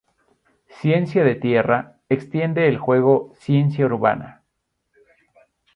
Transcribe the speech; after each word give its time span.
Ciencia 0.81 1.23
de 1.23 1.35
tierra 1.35 1.99
extiende 2.09 2.67
el 2.67 2.79
juego 2.79 3.33
Ciencia 3.37 3.85
Urbana. 3.85 4.41